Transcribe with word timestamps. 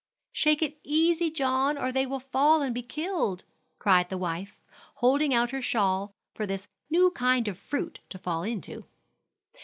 "Shake 0.33 0.79
easy, 0.83 1.29
John, 1.29 1.77
or 1.77 1.91
they 1.91 2.07
will 2.07 2.19
fall 2.19 2.63
and 2.63 2.73
be 2.73 2.81
killed," 2.81 3.43
cried 3.77 4.09
the 4.09 4.17
wife, 4.17 4.57
holding 4.95 5.31
out 5.31 5.51
her 5.51 5.61
shawl 5.61 6.15
for 6.33 6.47
this 6.47 6.67
new 6.89 7.11
kind 7.11 7.47
of 7.47 7.55
fruit 7.59 7.99
to 8.09 8.17
fall 8.17 8.41
into. 8.41 8.85